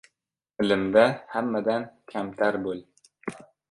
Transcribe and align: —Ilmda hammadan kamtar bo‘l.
—Ilmda 0.63 1.03
hammadan 1.35 1.87
kamtar 2.15 2.63
bo‘l. 2.69 2.87